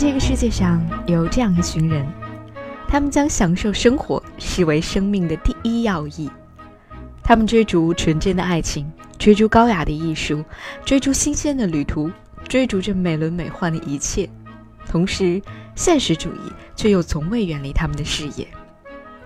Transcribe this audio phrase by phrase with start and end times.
[0.00, 2.06] 这个世界上有这样一群人，
[2.88, 6.30] 他们将享受生活视为生命的第一要义。
[7.22, 10.42] 他们追逐纯真的爱情，追逐高雅的艺术，
[10.86, 12.10] 追逐新鲜的旅途，
[12.48, 14.26] 追逐着美轮美奂的一切。
[14.88, 15.38] 同时，
[15.74, 18.48] 现实主义却又从未远离他们的视野。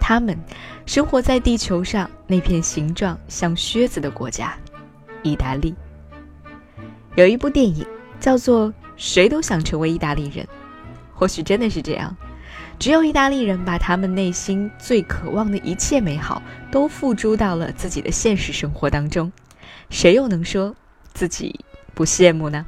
[0.01, 0.37] 他们
[0.87, 4.53] 生活在地球上那片形状像靴子的国家——
[5.23, 5.73] 意大利。
[7.15, 7.87] 有一部电影
[8.19, 8.67] 叫做
[8.97, 10.45] 《谁都想成为意大利人》，
[11.15, 12.17] 或许真的是这样。
[12.79, 16.43] 只有意大利人把他们内心最渴望的一切美好
[16.73, 19.31] 都付诸到了自己的现实生活当中，
[19.91, 20.75] 谁又能说
[21.13, 21.65] 自己
[21.95, 22.67] 不羡慕呢？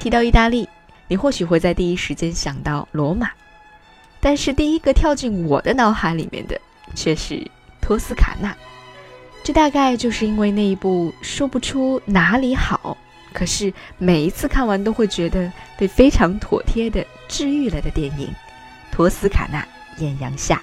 [0.00, 0.68] 提到意大利，
[1.06, 3.30] 你或许会在第一时间想到罗马，
[4.18, 6.60] 但是第一个跳进我的脑海里面的
[6.94, 7.48] 却是
[7.80, 8.56] 托斯卡纳。
[9.42, 12.96] 这大概就是因为那一部说不出哪里好，
[13.32, 18.28] 可是每一次看完都会觉得被非常妥帖的治愈了的电影
[18.92, 19.66] 《托斯卡纳
[19.98, 20.56] 艳阳下》。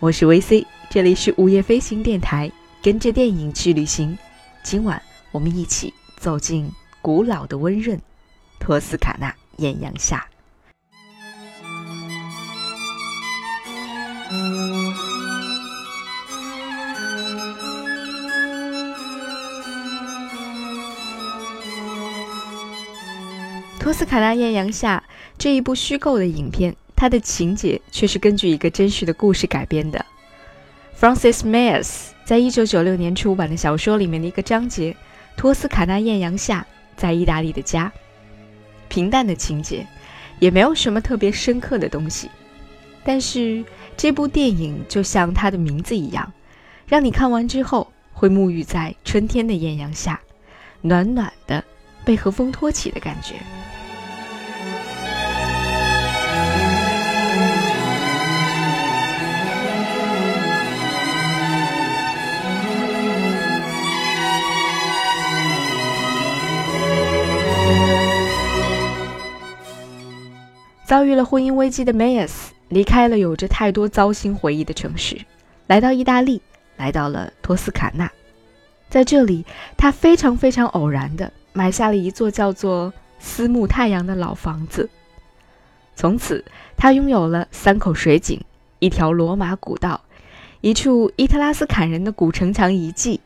[0.00, 2.50] 我是 VC，这里是午夜飞行电台，
[2.82, 4.18] 跟着电影去旅行。
[4.62, 6.70] 今晚我们一起走进。
[7.00, 8.00] 古老的温润，
[8.58, 10.26] 托斯卡纳艳阳下。
[23.94, 25.04] 托斯卡纳艳阳下
[25.38, 30.04] 这一部虚构的影片，它的情节却是根据一个真实的故事改编的。
[30.98, 34.90] Francis Myers 在一九九六年出版的小说里面的一个章节
[35.36, 36.66] 《托斯卡纳艳阳下》。
[37.00, 37.92] 在意大利的家，
[38.88, 39.86] 平淡的情节，
[40.40, 42.28] 也没有什么特别深刻的东西。
[43.04, 43.64] 但是
[43.96, 46.32] 这部电影就像它的名字一样，
[46.88, 50.20] 让你看完之后会沐浴在春天的艳阳下，
[50.80, 51.62] 暖暖的，
[52.04, 53.36] 被和风托起的感觉。
[70.94, 75.20] 遭遇了婚姻危机的梅斯离开了有着太多糟心回忆的城市，
[75.66, 76.40] 来到意大利，
[76.76, 78.08] 来到了托斯卡纳。
[78.88, 79.44] 在这里，
[79.76, 84.88] 他非常非常偶然的买下了一座叫做“斯木太阳”的老房子。
[85.96, 86.44] 从此，
[86.76, 88.40] 他拥有了三口水井、
[88.78, 90.00] 一条罗马古道、
[90.60, 93.18] 一处伊特拉斯坎人的古城墙遗迹、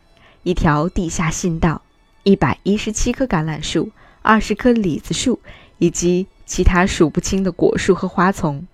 [0.42, 1.82] 一条地下信道、
[2.22, 3.90] 一百一十七棵橄榄树、
[4.22, 5.38] 二十棵李子树，
[5.76, 6.26] 以及。
[6.48, 8.66] 其他数不清的果树和花丛。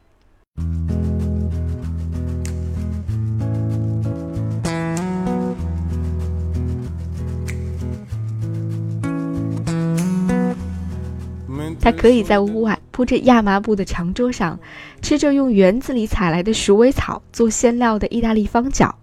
[11.80, 14.58] 他可以在屋外铺着亚麻布的长桌上，
[15.02, 18.94] 吃着用园子里采来的鼠尾草做馅料的意大利方饺，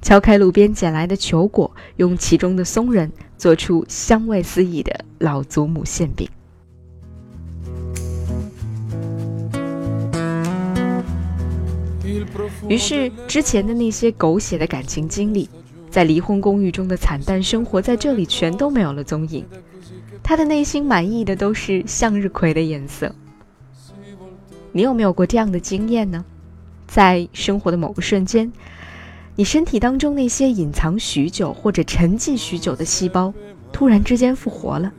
[0.00, 6.26] 敲开路边捡来的球果，用其中的松仁做出香味四溢的老祖母馅饼。
[12.68, 15.48] 于是，之前的那些狗血的感情经历，
[15.90, 19.44] 在离婚公寓中的惨淡生活，在这里全都没有了踪影。
[20.22, 23.14] 他的内心满意的都是向日葵的颜色。
[24.72, 26.24] 你有没有过这样的经验呢？
[26.86, 28.52] 在生活的某个瞬间，
[29.34, 33.32] 你身体当中那些隐藏许久或者沉寂许久的细胞，
[33.72, 34.92] 突然之间复活了，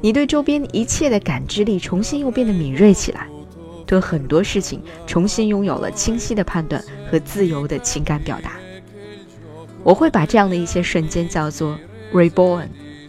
[0.00, 3.28] 你对周边一切的感知力重新又变得敏锐起来。
[3.94, 8.52] 对很多事情重新拥有了清晰的判断和自由的情感表达。
[9.84, 11.78] 我会把这样的一些瞬间叫做
[12.12, 12.66] reborn，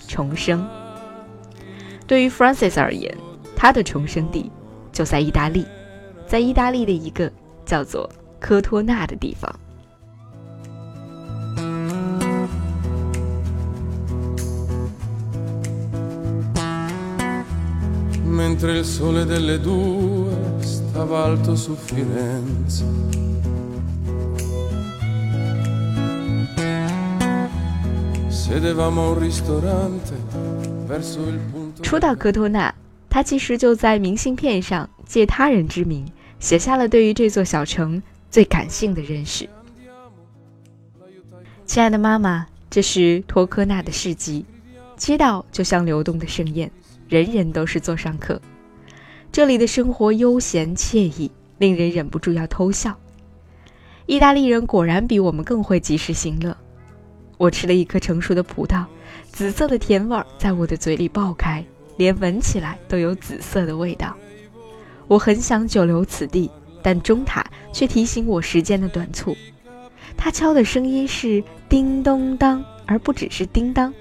[0.07, 0.67] 重生。
[2.05, 3.17] 对于 Francis 而言，
[3.55, 4.51] 他的重生地
[4.91, 5.65] 就在意大利，
[6.27, 7.31] 在意大利的一个
[7.65, 8.07] 叫做
[8.39, 9.53] 科托纳的地方。
[31.83, 32.73] 初到科托纳，
[33.09, 36.09] 他其实就在明信片上借他人之名
[36.39, 38.01] 写下了对于这座小城
[38.31, 39.49] 最感性的认识。
[41.65, 44.45] 亲爱的妈妈，这是托科纳的市集，
[44.95, 46.71] 街道就像流动的盛宴，
[47.09, 48.41] 人人都是座上客。
[49.35, 51.29] 这里的生活悠闲惬意。
[51.57, 52.97] 令人忍不住要偷笑。
[54.05, 56.55] 意大利人果然比我们更会及时行乐。
[57.37, 58.85] 我吃了一颗成熟的葡萄，
[59.33, 61.65] 紫色的甜味儿在我的嘴里爆开，
[61.97, 64.15] 连闻起来都有紫色的味道。
[65.07, 66.49] 我很想久留此地，
[66.81, 69.35] 但钟塔却提醒我时间的短促。
[70.15, 73.93] 它敲的声音是叮咚当，而不只是叮当。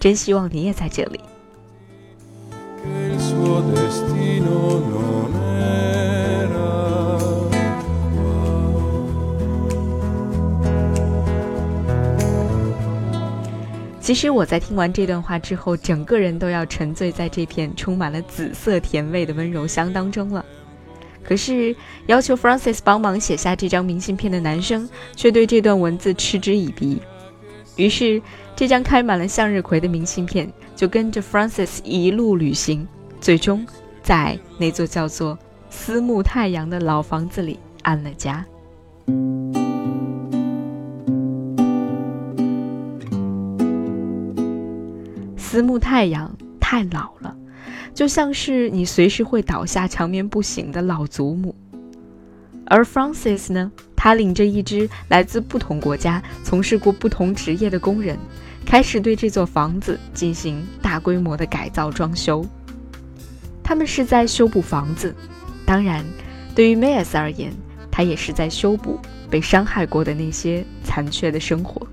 [0.00, 1.20] 真希望你也在这里。
[14.00, 20.44] 其实我在听完这段话之后，整个人都要沉醉在这片充满了紫色甜味的温柔乡当中了。
[21.24, 21.74] 可是，
[22.06, 27.02] 要求 f r a n c i s 帮忙写下这张明信片的男生却对这段文字嗤之以鼻。
[27.74, 28.22] 于是，
[28.54, 32.86] 这张开满了向日葵的明信片就跟着 f r a n c i s 一路旅行，
[33.20, 33.66] 最终
[34.02, 38.44] 在那座叫做“思慕太阳”的老房子里安了家。
[45.36, 47.34] 思慕太阳太老了，
[47.94, 51.54] 就像是你随时会倒下、长眠不醒的老祖母。
[52.66, 58.18] 而 Francis 呢，他领着一支来自不同国家、从事过不同职业的工人，
[58.66, 62.44] 开始对这座房子进行大规模的改造装修。
[63.66, 65.12] 他们是在修补房子，
[65.64, 66.04] 当然，
[66.54, 67.52] 对于 m a y s 而言，
[67.90, 68.96] 他也是在修补
[69.28, 71.84] 被伤害过的那些残缺的生活。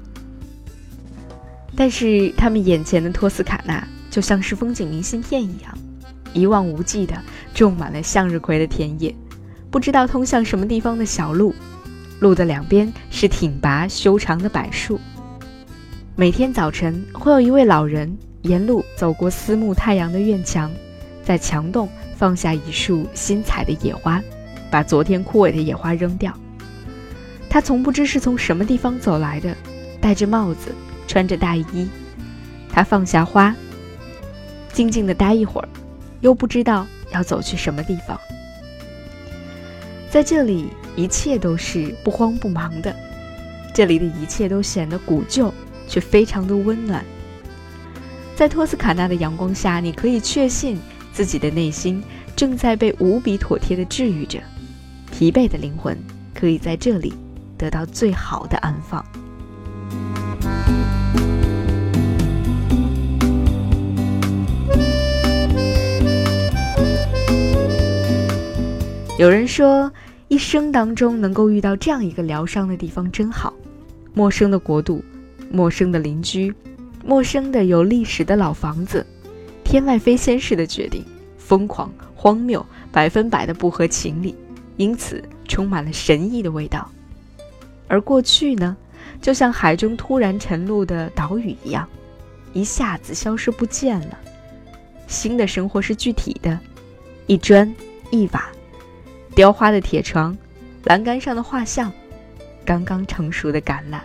[1.75, 5.75] 但是他们眼前的托斯卡纳就像是风景明信片一样，
[6.31, 7.19] 一望无际的
[7.55, 9.13] 种满了向日葵的田野，
[9.71, 11.55] 不知道通向什么地方的小路，
[12.19, 14.99] 路的两边是挺拔修长的柏树。
[16.15, 20.69] 每天早晨会有一位老人沿路走过思慕太阳的院墙，
[21.23, 24.21] 在墙洞放下一束新采的野花，
[24.69, 26.33] 把昨天枯萎的野花扔掉。
[27.49, 29.55] 他从不知是从什么地方走来的，
[30.01, 30.73] 戴着帽子。
[31.05, 31.87] 穿着大衣，
[32.71, 33.53] 他放下花，
[34.71, 35.67] 静静的待一会儿，
[36.21, 38.19] 又不知道要走去什么地方。
[40.09, 42.95] 在这里，一切都是不慌不忙的，
[43.75, 45.53] 这里的一切都显得古旧，
[45.87, 47.03] 却非常的温暖。
[48.33, 50.79] 在托斯卡纳的阳光下，你可以确信
[51.13, 52.03] 自己的内心
[52.35, 54.39] 正在被无比妥帖的治愈着，
[55.11, 55.95] 疲惫的灵魂
[56.33, 57.13] 可以在这里
[57.55, 59.05] 得到最好的安放。
[69.19, 69.89] 有人说，
[70.27, 73.53] 一生当中能够遇到这样一个疗伤的地方真好。
[74.15, 75.03] 陌生的国度，
[75.51, 76.51] 陌生的邻居，
[77.05, 79.05] 陌生的有历史的老房子，
[79.73, 81.03] 天外飞仙式的决定，
[81.35, 84.35] 疯狂、荒谬，百分百的不合情理，
[84.77, 86.87] 因此充满了神异的味道。
[87.87, 88.77] 而过去呢，
[89.19, 91.89] 就像海中突然沉入的岛屿一样，
[92.53, 94.19] 一下子消失不见了。
[95.07, 96.59] 新的生活是具体的，
[97.25, 97.73] 一砖
[98.11, 98.45] 一瓦。
[99.33, 100.37] 雕花的铁床，
[100.83, 101.91] 栏杆上的画像，
[102.63, 104.01] 刚刚成熟的橄榄。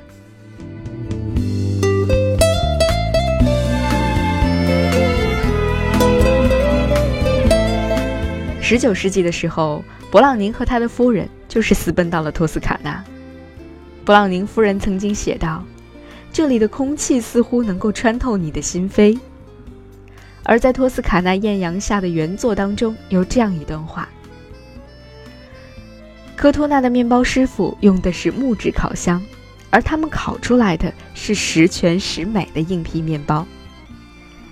[8.69, 9.83] 十九世纪的时候，
[10.13, 13.03] 勃朗宁和他的夫人就是私奔到了托斯卡纳。
[14.05, 15.65] 勃朗宁夫人曾经写道
[16.31, 19.19] ：“这里的空气似乎能够穿透你的心扉。”
[20.45, 24.07] 而在托斯卡纳艳阳下的原作当中，有这样一段话。
[26.37, 29.25] 科托纳的面包师傅用的是木质烤箱，
[29.71, 33.47] 而他们烤出来的是十全十美的硬皮面包。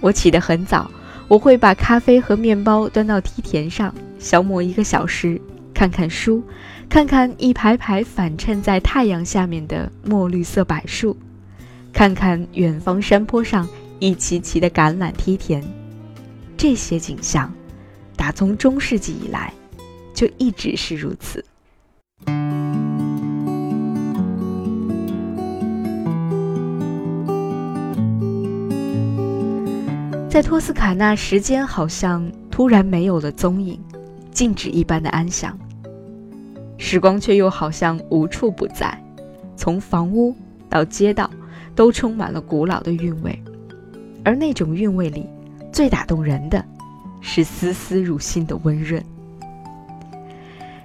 [0.01, 0.91] 我起得很早，
[1.29, 5.41] 我会把咖啡和面包端到梯田上，消磨一个小时，
[5.75, 6.43] 看看书，
[6.89, 11.17] 看看一排排反衬在太阳下面的墨绿色柏树，
[11.93, 13.69] 看看远方山坡上
[13.99, 15.63] 一齐齐的橄榄梯田。
[16.57, 17.53] 这些景象，
[18.17, 19.53] 打从中世纪以来，
[20.15, 21.45] 就一直是如此。
[30.29, 33.81] 在托斯卡纳，时间好像突然没有了踪影，
[34.37, 35.59] 静止一般的安详。
[36.77, 39.03] 时光却又好像无处不在，
[39.57, 40.37] 从房屋
[40.69, 41.31] 到街道，
[41.75, 43.43] 都充满了古老的韵味。
[44.23, 45.27] 而那种韵味里，
[45.73, 46.63] 最打动人的，
[47.23, 49.03] 是丝丝入心的温润。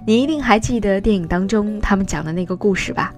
[0.06, 3.12] 你一定还记得电影当中他们讲的那个故事吧？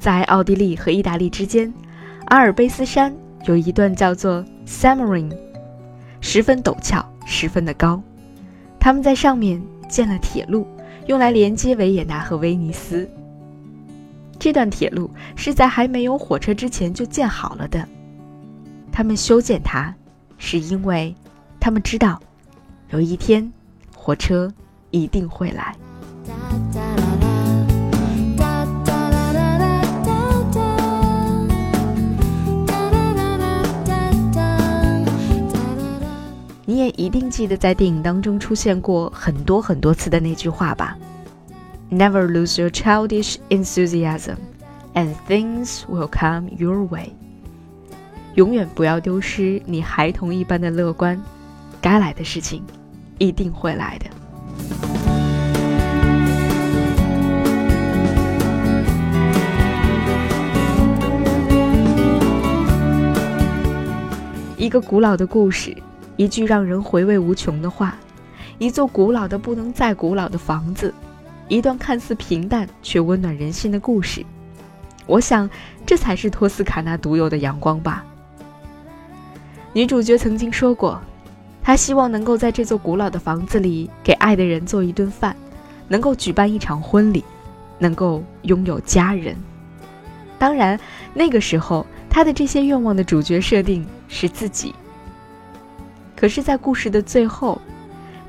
[0.00, 1.72] 在奥地利和意大利之间，
[2.24, 3.14] 阿尔卑斯山
[3.46, 5.32] 有一段叫做 Samarin。
[6.20, 8.02] 十分陡峭，十分的高，
[8.84, 10.66] 他们在上面建了铁路，
[11.06, 13.08] 用来连接维也纳和威尼斯。
[14.38, 17.88] 这段铁路是在还没有火车之前就建好了的。
[18.92, 19.94] 他们修建它，
[20.36, 21.14] 是因为
[21.58, 22.20] 他们知道，
[22.90, 23.50] 有一天，
[23.96, 24.52] 火车
[24.90, 25.74] 一定会来。
[36.74, 40.98] 你也一定记得在电影当中出现过很多很多次的那句话吧
[41.88, 44.38] ？Never lose your childish enthusiasm,
[44.92, 47.12] and things will come your way。
[48.34, 51.22] 永远不要丢失你孩童一般的乐观，
[51.80, 52.64] 该来的事情
[53.18, 54.06] 一定会来的。
[64.56, 65.72] 一个古老的故事。
[66.16, 67.96] 一句让人回味无穷的话，
[68.58, 70.94] 一座古老的不能再古老的房子，
[71.48, 74.24] 一段看似平淡却温暖人心的故事。
[75.06, 75.50] 我想，
[75.84, 78.04] 这才是托斯卡纳独有的阳光吧。
[79.72, 81.00] 女主角曾经说过，
[81.62, 85.36] 她希望能够在这座古老的房子里给爱的人做一顿饭，
[85.88, 87.24] 能够举办一场婚礼，
[87.78, 89.36] 能够拥有家人。
[90.38, 90.78] 当然，
[91.12, 94.72] 那个时候她的这些愿望的主角设定是自己。
[96.24, 97.60] 可是，在故事的最后，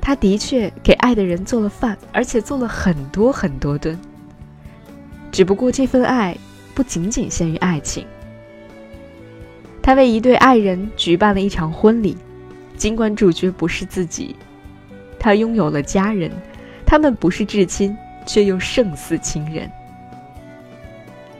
[0.02, 3.98] 他的确给爱的人做了饭，而且做了很多很多顿。
[5.32, 6.36] 只不过，这份爱
[6.74, 8.06] 不仅仅限于爱情。
[9.82, 12.18] 他为一对爱人举办了一场婚礼，
[12.76, 14.36] 尽管主角不是自己，
[15.18, 16.30] 他拥有了家人，
[16.84, 19.70] 他们不是至亲，却又胜似亲人。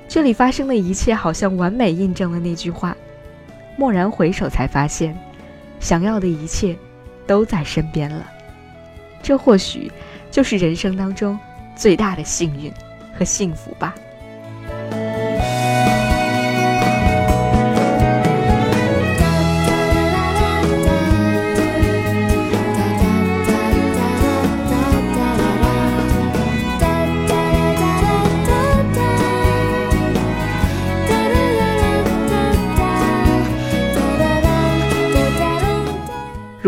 [0.08, 2.96] 这里发生的一切，好像完美印证了那句话：
[3.76, 5.14] 蓦然回首，才发现。
[5.80, 6.76] 想要的一切，
[7.26, 8.26] 都在身边了。
[9.22, 9.90] 这或许
[10.30, 11.38] 就是人生当中
[11.74, 12.72] 最大的幸运
[13.18, 13.94] 和幸福吧。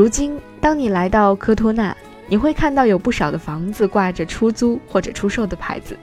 [0.08, 1.94] 如今，当你来到科托纳，
[2.28, 5.94] 你会看到有不少的房子挂着出租或者出售的牌子。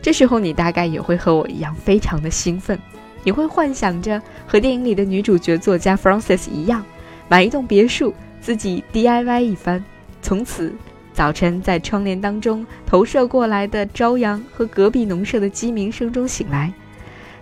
[0.00, 2.78] 这时候，你大概也会和我一样非常的兴奋。
[3.24, 6.82] 你会幻想着和电影里的女主角作家 f r a n c i s 一样，
[7.28, 9.84] 买一栋别墅，自己 DIY 一番。
[10.22, 10.74] 从此，
[11.12, 16.72] 早晨在窗帘当中投射过来的朝阳和隔壁农舍的鸡鸣声中醒来，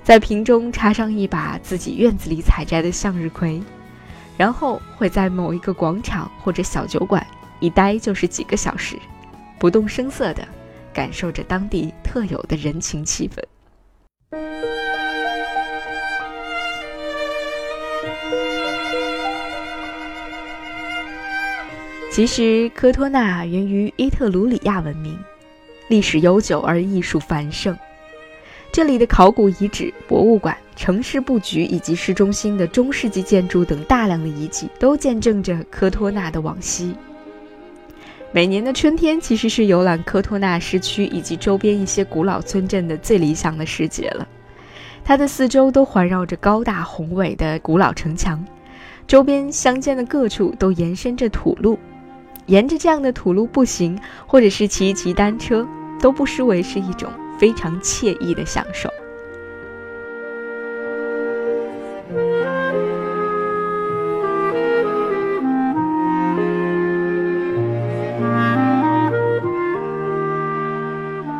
[0.02, 3.62] 在瓶中插上一把自己院子里采摘的向日葵。
[4.36, 7.24] 然后会在某一个广场或者小酒馆
[7.60, 8.96] 一待就是几个小时，
[9.58, 10.46] 不动声色的
[10.92, 13.42] 感受着当地特有的人情气氛。
[22.10, 25.18] 其实，科托纳源于伊特鲁里亚文明，
[25.88, 27.76] 历史悠久而艺术繁盛。
[28.74, 36.92] 这里的考古遗址、博物馆、城市布局以及市中心的中世纪建筑等大量的遗迹，都见证着科托纳的往昔。
[38.32, 44.26] 每年的春天其实是游览科托纳市区以及周边一些古老村镇的最理想的时节了。
[45.04, 48.44] 它的四周都环绕着高大宏伟的古老城墙，
[49.06, 51.78] 周边乡间的各处都延伸着土路，
[52.46, 55.64] 沿着这样的土路步行，或者是骑一骑单车，
[56.00, 57.08] 都不失为是一种。
[57.44, 58.88] 非常惬意的享受。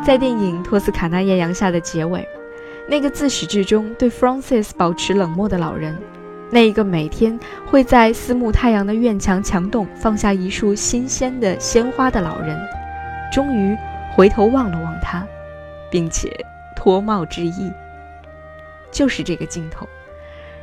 [0.05, 2.29] 在电影《托斯卡纳艳阳下》的结尾，
[2.87, 5.97] 那个自始至终对 Francis 保持冷漠的老人，
[6.51, 12.55] 那一个每天会在思慕太阳的院墙墙洞放下一束新鲜的鲜花的老人，
[13.33, 13.75] 终于
[14.15, 15.25] 回头望了望他。
[15.89, 16.29] 并且
[16.75, 17.71] 脱帽致意，
[18.91, 19.87] 就是这个镜头，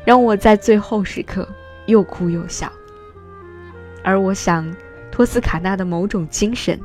[0.04, 1.48] 让我在最后时刻
[1.86, 2.70] 又哭又笑。
[4.04, 4.68] 而我想，
[5.10, 6.78] 托斯卡纳的某种精神，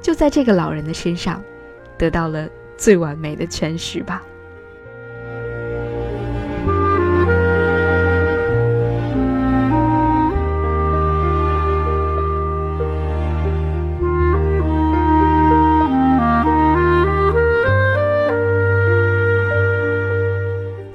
[0.00, 1.42] 就在这个老人的身上
[1.98, 4.22] 得到了最完美的诠释吧。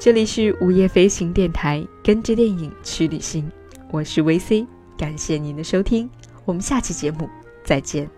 [0.02, 3.52] 这里是午夜飞行电台，跟着电影去旅行，
[3.92, 4.66] 我是维 C，
[4.98, 6.10] 感谢您的收听，
[6.46, 7.30] 我们下期节目
[7.66, 8.10] 再见。